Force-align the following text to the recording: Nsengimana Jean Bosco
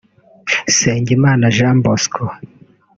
Nsengimana 0.69 1.45
Jean 1.55 1.75
Bosco 1.83 2.23